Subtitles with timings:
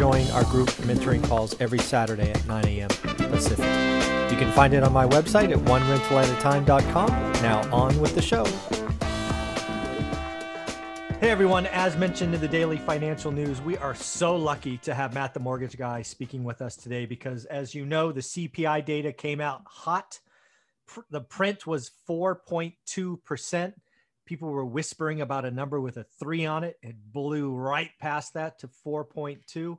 [0.00, 2.88] join our group mentoring calls every Saturday at 9 a.m.
[2.88, 3.66] Pacific.
[4.32, 7.08] You can find it on my website at onerentalatatime.com.
[7.42, 8.46] Now on with the show.
[11.20, 15.12] Hey everyone, as mentioned in the daily financial news, we are so lucky to have
[15.12, 19.12] Matt the mortgage guy speaking with us today because as you know, the CPI data
[19.12, 20.18] came out hot.
[21.10, 23.74] The print was 4.2%.
[24.24, 26.78] People were whispering about a number with a 3 on it.
[26.80, 29.76] It blew right past that to 4.2.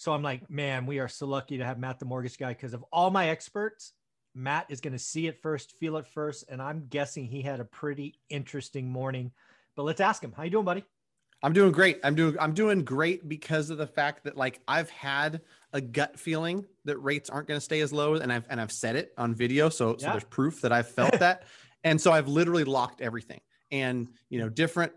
[0.00, 2.72] So I'm like, man, we are so lucky to have Matt the mortgage guy because
[2.72, 3.92] of all my experts,
[4.34, 7.60] Matt is going to see it first, feel it first, and I'm guessing he had
[7.60, 9.30] a pretty interesting morning.
[9.76, 10.32] But let's ask him.
[10.34, 10.86] How you doing, buddy?
[11.42, 12.00] I'm doing great.
[12.02, 15.42] I'm doing I'm doing great because of the fact that like I've had
[15.74, 18.72] a gut feeling that rates aren't going to stay as low and I've and I've
[18.72, 20.06] said it on video so yeah.
[20.06, 21.42] so there's proof that I've felt that.
[21.84, 23.42] And so I've literally locked everything.
[23.70, 24.92] And you know, different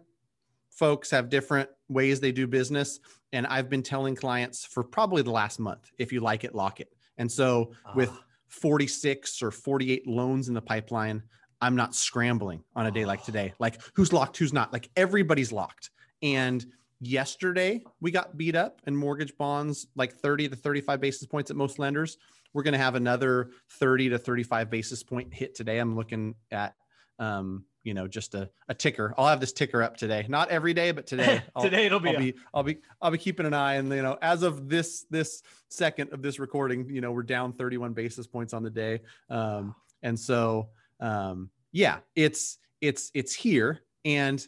[0.69, 3.01] folks have different ways they do business.
[3.33, 6.79] And I've been telling clients for probably the last month if you like it, lock
[6.79, 6.93] it.
[7.17, 7.91] And so uh.
[7.95, 8.11] with
[8.47, 11.23] 46 or 48 loans in the pipeline,
[11.59, 13.53] I'm not scrambling on a day like today.
[13.59, 14.71] Like who's locked, who's not.
[14.71, 15.89] Like everybody's locked.
[16.21, 16.65] And
[17.01, 21.57] yesterday we got beat up in mortgage bonds like 30 to 35 basis points at
[21.57, 22.17] most lenders.
[22.53, 25.79] We're going to have another 30 to 35 basis point hit today.
[25.79, 26.75] I'm looking at
[27.17, 29.13] um, you know just a, a ticker.
[29.17, 30.25] I'll have this ticker up today.
[30.27, 31.41] Not every day but today.
[31.61, 33.75] Today it'll be I'll, be I'll be I'll be keeping an eye.
[33.75, 37.53] And you know as of this this second of this recording you know we're down
[37.53, 39.01] 31 basis points on the day.
[39.29, 43.81] Um and so um yeah it's it's it's here.
[44.05, 44.45] And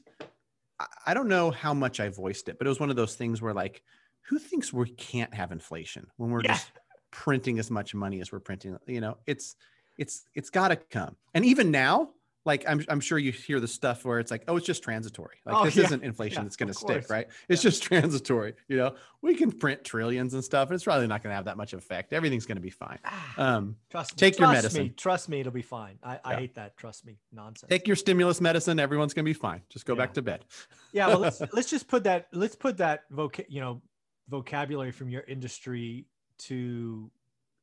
[1.05, 3.41] I don't know how much I voiced it but it was one of those things
[3.41, 3.81] where like
[4.27, 6.53] who thinks we can't have inflation when we're yeah.
[6.53, 6.71] just
[7.11, 8.77] printing as much money as we're printing?
[8.87, 9.55] You know it's
[9.97, 11.15] it's it's got to come.
[11.33, 12.09] And even now
[12.45, 15.37] like I'm, I'm sure you hear the stuff where it's like, oh, it's just transitory.
[15.45, 15.85] Like oh, this yeah.
[15.85, 17.27] isn't inflation yeah, that's going to stick, right?
[17.49, 17.69] It's yeah.
[17.69, 18.53] just transitory.
[18.67, 21.45] You know, we can print trillions and stuff, and it's probably not going to have
[21.45, 22.13] that much effect.
[22.13, 22.99] Everything's going to be fine.
[23.03, 24.17] Ah, um, trust me.
[24.17, 24.83] Take trust your medicine.
[24.83, 25.97] Me, trust me, it'll be fine.
[26.03, 26.77] I, I hate that.
[26.77, 27.69] Trust me, nonsense.
[27.69, 28.79] Take your stimulus medicine.
[28.79, 29.61] Everyone's going to be fine.
[29.69, 30.45] Just go back to bed.
[30.93, 31.07] Yeah.
[31.07, 32.27] Well, let's let's just put that.
[32.31, 33.81] Let's put that voc you know
[34.29, 36.05] vocabulary from your industry
[36.37, 37.09] to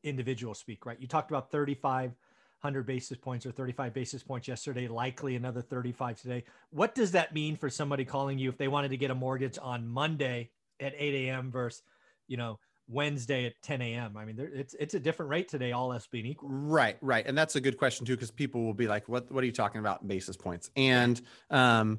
[0.03, 0.87] individual speak.
[0.87, 1.00] Right.
[1.00, 2.15] You talked about 35
[2.62, 6.44] 100 basis points or 35 basis points yesterday, likely another 35 today.
[6.70, 9.58] What does that mean for somebody calling you if they wanted to get a mortgage
[9.60, 10.50] on Monday
[10.80, 11.50] at 8 a.m.
[11.50, 11.82] versus,
[12.28, 14.16] you know, Wednesday at 10 a.m.
[14.16, 16.50] I mean, there, it's it's a different rate today, all else being equal.
[16.50, 19.42] Right, right, and that's a good question too, because people will be like, "What what
[19.42, 21.98] are you talking about basis points?" And um,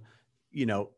[0.52, 0.92] you know,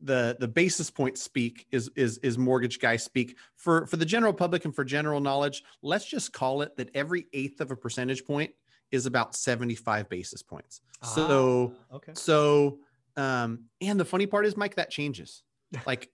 [0.00, 4.32] the the basis point speak is is is mortgage guy speak for for the general
[4.32, 5.62] public and for general knowledge.
[5.82, 8.52] Let's just call it that every eighth of a percentage point
[8.92, 10.80] is about 75 basis points.
[11.02, 12.12] Ah, so, okay.
[12.14, 12.78] So,
[13.16, 15.42] um, and the funny part is, Mike, that changes.
[15.86, 16.10] like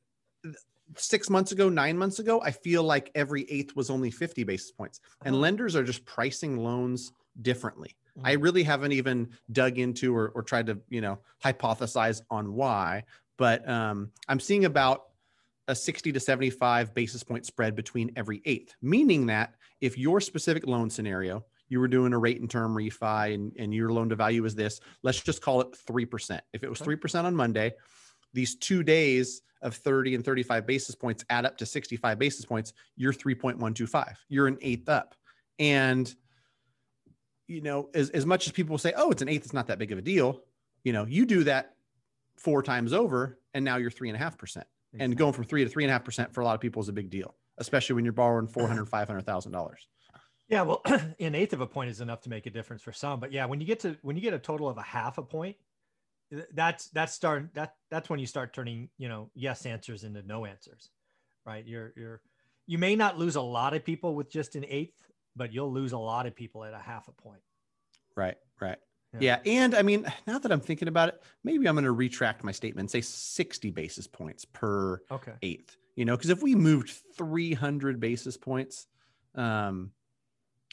[0.96, 4.70] six months ago, nine months ago, I feel like every eighth was only 50 basis
[4.70, 5.42] points, and uh-huh.
[5.42, 7.12] lenders are just pricing loans
[7.42, 7.96] differently.
[8.16, 8.26] Mm-hmm.
[8.26, 13.04] I really haven't even dug into or, or tried to, you know, hypothesize on why,
[13.36, 15.04] but um, I'm seeing about
[15.68, 20.66] a 60 to 75 basis point spread between every eighth, meaning that if your specific
[20.66, 24.16] loan scenario you were doing a rate and term refi and, and your loan to
[24.16, 26.40] value is this, let's just call it 3%.
[26.52, 27.74] If it was 3% on Monday,
[28.32, 32.72] these two days of 30 and 35 basis points add up to 65 basis points,
[32.96, 34.14] you're 3.125.
[34.28, 35.14] You're an eighth up.
[35.58, 36.12] And,
[37.46, 39.78] you know, as, as much as people say, oh, it's an eighth, it's not that
[39.78, 40.42] big of a deal.
[40.84, 41.74] You know, you do that
[42.36, 44.66] four times over and now you're three and a half percent.
[44.98, 46.80] And going from three to three and a half percent for a lot of people
[46.80, 49.74] is a big deal, especially when you're borrowing 400, $500,000.
[50.48, 50.82] Yeah, well,
[51.20, 53.20] an eighth of a point is enough to make a difference for some.
[53.20, 55.22] But yeah, when you get to when you get a total of a half a
[55.22, 55.56] point,
[56.52, 60.46] that's that's start that that's when you start turning you know yes answers into no
[60.46, 60.90] answers,
[61.44, 61.66] right?
[61.66, 62.20] You're you're
[62.66, 65.92] you may not lose a lot of people with just an eighth, but you'll lose
[65.92, 67.40] a lot of people at a half a point.
[68.14, 68.78] Right, right.
[69.14, 69.40] Yeah.
[69.44, 69.52] yeah.
[69.60, 72.52] And I mean, now that I'm thinking about it, maybe I'm going to retract my
[72.52, 75.32] statement and say 60 basis points per okay.
[75.42, 78.86] eighth, you know, because if we moved 300 basis points,
[79.34, 79.92] um,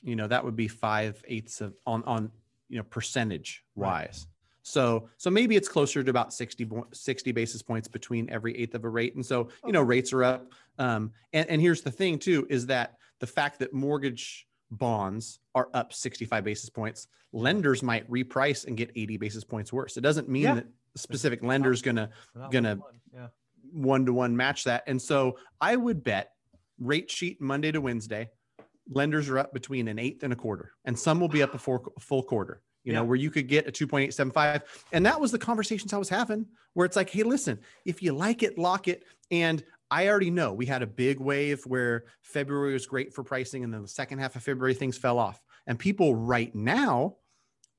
[0.06, 2.32] you know, that would be five eighths of on on
[2.70, 4.28] you know percentage wise.
[4.28, 4.28] Right.
[4.62, 8.84] So so maybe it's closer to about 60, 60 basis points between every eighth of
[8.84, 9.16] a rate.
[9.16, 10.52] And so, you know, rates are up.
[10.80, 15.70] Um, and, and here's the thing too, is that the fact that mortgage bonds are
[15.76, 19.98] up 65 basis points, lenders might reprice and get 80 basis points worse.
[19.98, 20.56] It doesn't mean Yeah.
[20.56, 22.10] that specific lenders gonna
[22.52, 22.80] Gonna-
[23.14, 23.28] yeah.
[23.72, 24.84] one to one match that.
[24.88, 26.32] And so I would bet
[26.80, 28.30] rate sheet Monday to Wednesday,
[28.90, 31.58] lenders are up between an eighth and a quarter, and some will be up a
[31.58, 32.62] four, full quarter.
[32.84, 34.62] You know, where you could get a 2.875.
[34.92, 36.46] And that was the conversations I was having
[36.76, 39.06] where it's like, hey, listen, if you like it, lock it.
[39.32, 43.64] And I already know we had a big wave where February was great for pricing,
[43.64, 45.42] and then the second half of February things fell off.
[45.66, 47.16] And people right now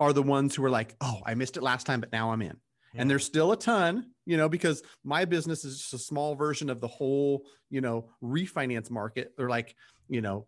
[0.00, 2.42] are the ones who are like, oh, I missed it last time, but now I'm
[2.42, 2.56] in.
[2.98, 6.70] And there's still a ton, you know, because my business is just a small version
[6.70, 9.34] of the whole, you know, refinance market.
[9.36, 9.76] They're like,
[10.08, 10.46] you know,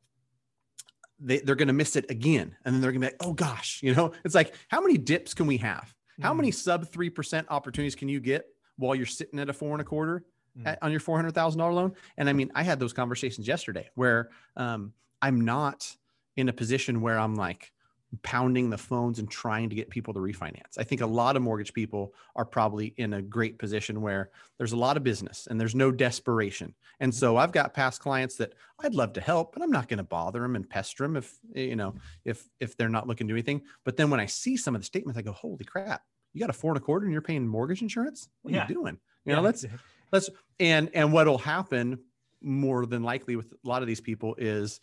[1.20, 2.56] they, they're going to miss it again.
[2.64, 4.96] And then they're going to be like, oh gosh, you know, it's like, how many
[4.98, 5.94] dips can we have?
[6.20, 6.36] How Mm.
[6.38, 9.84] many sub 3% opportunities can you get while you're sitting at a four and a
[9.84, 10.24] quarter
[10.58, 10.76] Mm.
[10.82, 11.94] on your $400,000 loan?
[12.16, 14.92] And I mean, I had those conversations yesterday where um,
[15.22, 15.94] I'm not
[16.36, 17.72] in a position where I'm like
[18.22, 20.78] pounding the phones and trying to get people to refinance.
[20.78, 24.72] I think a lot of mortgage people are probably in a great position where there's
[24.72, 26.74] a lot of business and there's no desperation.
[27.00, 29.98] And so I've got past clients that I'd love to help, but I'm not going
[29.98, 31.94] to bother them and pester them if eh, you know
[32.24, 33.62] if if they're not looking to do anything.
[33.84, 36.02] But then when I see some of the statements, I go, "Holy crap!
[36.32, 38.28] You got a four and a quarter and you're paying mortgage insurance?
[38.42, 38.66] What are Yeah.
[38.68, 39.66] you doing?" You know, Yeah, let's
[40.12, 42.04] let's and and what'll happen
[42.40, 44.80] more than likely with a lot of these people is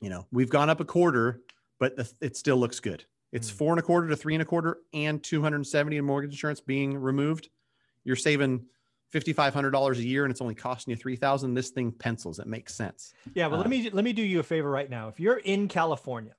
[0.00, 1.42] you know we've gone up a quarter
[1.78, 3.54] but the, it still looks good it's Mm.
[3.54, 6.96] four and a quarter to three and a quarter and 270 in mortgage insurance being
[6.96, 7.48] removed
[8.04, 8.64] you're saving
[9.12, 13.12] $5500 a year and it's only costing you 3000 this thing pencils it makes sense
[13.34, 15.08] Yeah, well, Uh, let me let me do you a favor right now.
[15.08, 16.34] If you're in California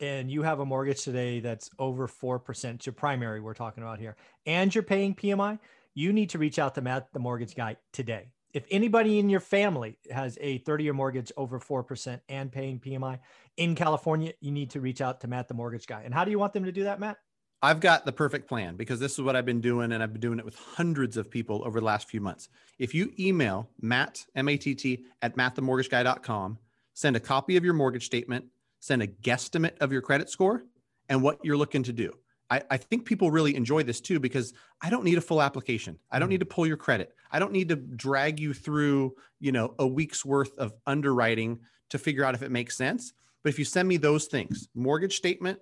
[0.00, 3.98] and you have a mortgage today that's over four percent, your primary we're talking about
[4.00, 4.16] here,
[4.46, 5.58] and you're paying PMI,
[5.94, 8.32] you need to reach out to Matt, the mortgage guy, today.
[8.52, 13.18] If anybody in your family has a 30-year mortgage over four percent and paying PMI
[13.56, 16.02] in California, you need to reach out to Matt, the mortgage guy.
[16.04, 17.16] And how do you want them to do that, Matt?
[17.62, 20.20] I've got the perfect plan because this is what I've been doing, and I've been
[20.20, 22.48] doing it with hundreds of people over the last few months.
[22.78, 26.58] If you email Matt, M A T T, at mattthemortgageguy.com,
[26.92, 28.46] send a copy of your mortgage statement,
[28.80, 30.64] send a guesstimate of your credit score
[31.08, 32.12] and what you're looking to do.
[32.52, 34.52] I, I think people really enjoy this too because
[34.82, 35.98] I don't need a full application.
[36.10, 36.30] I don't Mhm.
[36.30, 37.14] need to pull your credit.
[37.30, 41.60] I don't need to drag you through, you know, a week's worth of underwriting
[41.90, 43.14] to figure out if it makes sense.
[43.42, 45.60] But if you send me those things, mortgage statement,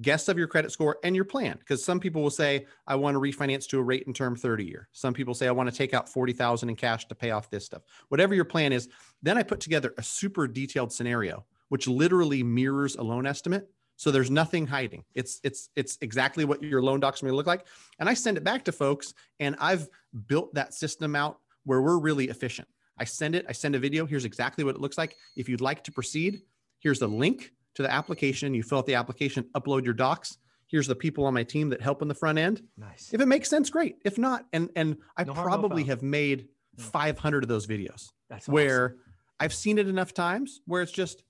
[0.00, 3.14] guess of your credit score and your plan because some people will say i want
[3.14, 5.74] to refinance to a rate and term 30 year some people say i want to
[5.76, 8.88] take out 40000 in cash to pay off this stuff whatever your plan is
[9.22, 13.70] then i put together a super detailed scenario which literally mirrors a loan estimate
[14.02, 17.66] so there's nothing hiding it's it's it's exactly what your loan docs may look like
[17.98, 19.88] and i send it back to folks and i've
[20.26, 22.68] built that system out where we're really efficient
[22.98, 25.60] i send it i send a video here's exactly what it looks like if you'd
[25.60, 26.42] like to proceed
[26.80, 28.54] here's the link to the application.
[28.54, 30.38] You fill out the application, upload your docs.
[30.66, 32.62] Here's the people on my team that help in the front end.
[32.78, 33.10] Nice.
[33.12, 33.96] If it makes sense, great.
[34.04, 36.48] If not, and and I No probably have made
[36.78, 38.54] 500 of those videos That's awesome.
[38.54, 38.96] where
[39.38, 41.22] I've seen it enough times where it's just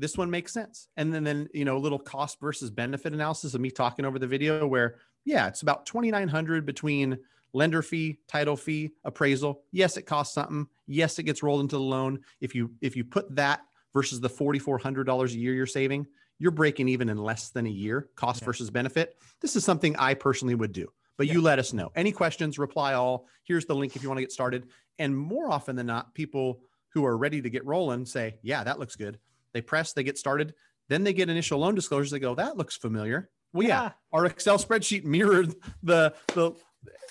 [0.00, 0.88] this one makes sense.
[0.96, 4.18] And then then you know a little cost versus benefit analysis of me talking over
[4.18, 7.18] the video where yeah, it's about 2900 between
[7.52, 9.62] lender fee, title fee, appraisal.
[9.70, 10.66] Yes, it costs something.
[10.86, 12.20] Yes, it gets rolled into the loan.
[12.40, 13.60] If you if you put that
[13.92, 16.06] versus the $4400 a year you're saving,
[16.38, 18.46] you're breaking even in less than a year, cost Yeah.
[18.46, 19.16] versus benefit.
[19.40, 20.88] This is something I personally would do.
[21.18, 21.90] But you let us know.
[21.94, 23.26] Any questions, reply all.
[23.44, 24.68] Here's the link if you want to get started.
[24.98, 26.60] And more often than not, people
[26.94, 29.18] who are ready to get rolling say, Yeah, that looks good.
[29.52, 30.54] They press, they get started.
[30.88, 32.10] Then they get initial loan disclosures.
[32.10, 33.30] They go, That looks familiar.
[33.52, 36.52] Well, yeah, our Excel spreadsheet mirrored the, the,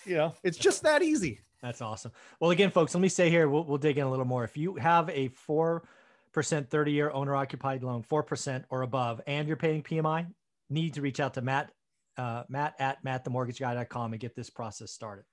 [0.06, 1.42] you know, it's just that easy.
[1.62, 2.12] That's awesome.
[2.40, 4.44] Well, again, folks, let me say here, we'll, we'll dig in a little more.
[4.44, 5.82] If you have a 4%
[6.70, 10.28] 30 year owner occupied loan, 4% or above, and you're paying PMI,
[10.70, 11.72] need to reach out to Matt,
[12.18, 15.26] uh, Matt at mattthemortgageguy.com and get this process started.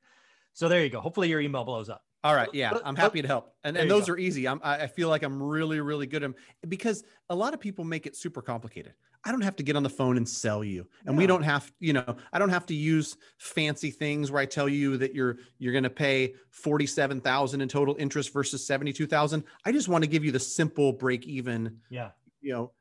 [0.57, 1.01] So there you go.
[1.01, 2.03] Hopefully your email blows up.
[2.25, 2.49] All right.
[2.55, 2.73] Yeah.
[2.83, 3.53] I'm happy to help.
[3.63, 4.15] And, and those go.
[4.15, 4.49] are easy.
[4.49, 6.35] I'm, I I feel like I'm really, really good at 'em
[6.67, 8.95] because a lot of people make it super complicated.
[9.23, 10.87] I don't have to get on the phone and sell you.
[11.05, 14.47] And we don't have, you know, I don't have to use fancy things where I
[14.47, 19.45] tell you that you're, you're going to pay 47,000 in total interest versus 72,000.
[19.65, 22.11] I just want to give you the simple break even Yeah.
[22.41, 22.73] you know,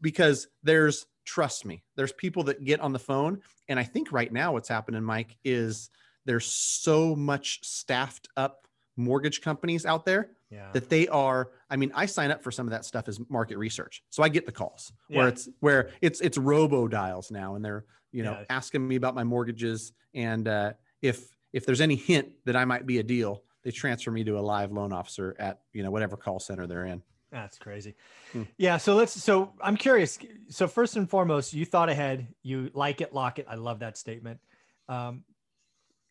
[0.00, 4.32] because there's trust me, there's people that get on the phone, and I think right
[4.32, 5.90] now what's happening, Mike, is
[6.28, 10.70] there's so much staffed up mortgage companies out there Yeah.
[10.72, 11.50] that they are.
[11.70, 14.28] I mean, I sign up for some of that stuff as market research, so I
[14.28, 18.32] get the calls where it's where it's it's robo dials now, and they're you know
[18.32, 18.44] Yeah.
[18.50, 22.84] asking me about my mortgages, and uh, if if there's any hint that I might
[22.86, 26.16] be a deal, they transfer me to a live loan officer at you know whatever
[26.18, 27.02] call center they're in.
[27.30, 27.94] That's crazy.
[28.32, 28.42] Hmm.
[28.58, 28.76] Yeah.
[28.78, 30.18] So let's, so I'm curious.
[30.48, 33.46] So first and foremost, you thought ahead, you like it, lock it.
[33.48, 34.40] I love that statement.
[34.88, 35.24] Um,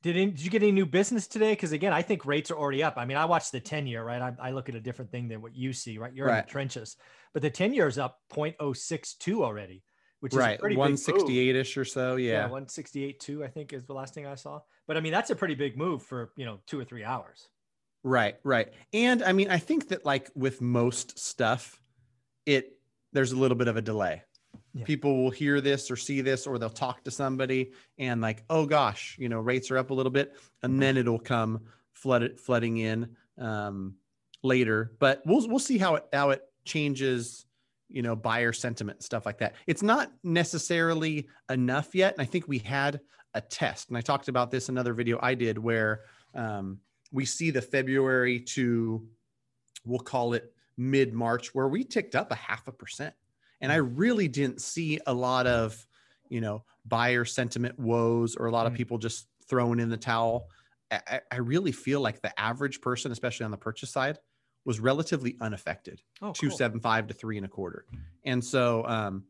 [0.08, 1.52] did, any, did you get any new business today?
[1.52, 2.96] Because again, I think rates are already up.
[2.98, 4.22] I mean, I watch the 10 year, right?
[4.22, 6.14] I, I look at a different thing than what you see, right?
[6.14, 6.40] You're right.
[6.40, 6.96] in the trenches,
[7.34, 9.84] but the 10 year is up 0.062 already,
[10.22, 10.62] which is right.
[10.62, 12.16] 168 ish or so.
[12.16, 12.32] Yeah.
[12.32, 12.42] yeah.
[12.44, 14.62] 168 two, I think is the last thing I saw.
[14.88, 17.48] But I mean, that's a pretty big move for, you know, two or three hours.
[18.04, 18.70] Right, right.
[18.94, 21.82] And I mean, I think that like with most stuff,
[22.46, 22.78] it
[23.12, 24.24] there's a little bit of a delay.
[24.78, 24.86] Yeah.
[24.86, 28.66] People will hear this or see this, or they'll talk to somebody and like, oh
[28.66, 31.62] gosh, you know, rates are up a little bit, and then it'll come
[31.94, 33.96] flooded flooding in um,
[34.44, 34.94] later.
[35.00, 37.46] But we'll we'll see how it how it changes
[37.90, 42.46] you know buyer sentiment stuff like that it's not necessarily enough yet and i think
[42.46, 43.00] we had
[43.34, 46.02] a test and i talked about this another video i did where
[46.36, 46.80] um,
[47.12, 49.06] we see the February to,
[49.86, 53.14] we'll call it mid March, where we ticked up a half a percent.
[53.62, 55.86] And I really didn't see a lot of,
[56.30, 58.78] you know, buyer sentiment woes or a lot of mm.
[58.78, 60.48] people just throwing in the towel.
[60.92, 64.20] I, I really feel like the average person, especially on the purchase side,
[64.66, 66.02] was relatively unaffected.
[66.22, 67.86] Oh, two seven five to three and a quarter.
[68.26, 69.24] And so um,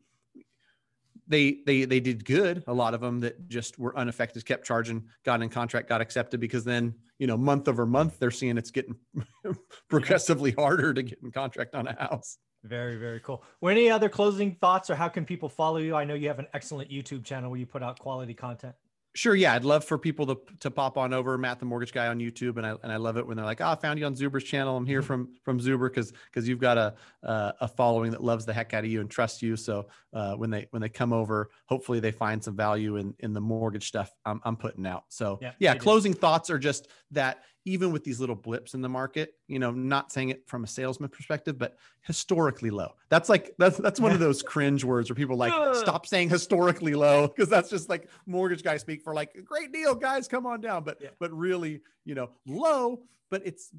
[1.28, 2.64] they they they did good.
[2.66, 6.40] A lot of them that just were unaffected, kept charging, got in contract, got accepted
[6.40, 8.96] because then you know month over month they're seeing it's getting
[9.88, 12.38] progressively harder to get in contract on a house.
[12.64, 13.42] Very very cool.
[13.60, 15.94] Well, any other closing thoughts or how can people follow you?
[15.94, 18.74] I know you have an excellent YouTube channel where you put out quality content.
[19.18, 19.34] Sure.
[19.34, 19.54] Yeah.
[19.54, 22.56] I'd love for people to, to pop on over Matt, the mortgage guy on YouTube.
[22.56, 24.44] And I, and I love it when they're like, oh, I found you on Zuber's
[24.44, 24.76] channel.
[24.76, 25.06] I'm here mm-hmm.
[25.06, 25.92] from, from Zuber.
[25.92, 29.00] Cause, cause you've got a, uh, a following that loves the heck out of you
[29.00, 29.56] and trusts you.
[29.56, 33.32] So, uh, when they, when they come over, hopefully they find some value in, in
[33.32, 35.04] the mortgage stuff I'm, I'm putting out.
[35.08, 38.88] So yeah, yeah closing thoughts are just that even with these little blips in the
[38.88, 42.94] market, you know, not saying it from a salesman perspective, but historically low.
[43.10, 46.94] That's like that's that's one of those cringe words where people like stop saying historically
[46.94, 50.60] low because that's just like mortgage guys speak for like great deal, guys, come on
[50.60, 50.82] down.
[50.82, 51.10] But yeah.
[51.18, 53.70] but really, you know, low, but it's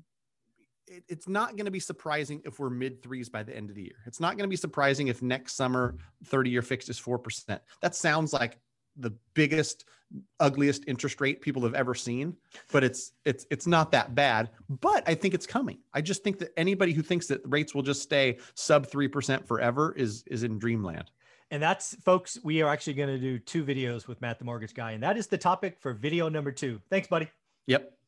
[0.87, 3.75] it, it's not going to be surprising if we're mid threes by the end of
[3.75, 3.97] the year.
[4.05, 7.59] It's not going to be surprising if next summer 30 year fixed is 4%.
[7.81, 8.59] That sounds like
[8.99, 9.85] the biggest
[10.39, 12.35] ugliest interest rate people have ever seen
[12.71, 14.49] but it's it's it's not that bad.
[14.67, 15.79] But i think it's coming.
[15.93, 19.93] I just think that anybody who thinks that rates will just stay sub 3% forever
[19.95, 21.11] is is in dreamland.
[21.51, 24.73] And that's folks we are actually going to do two videos with matt the mortgage
[24.73, 26.81] guy and that is the topic for video number two.
[26.89, 27.29] Thanks buddy.
[27.67, 27.98] Yep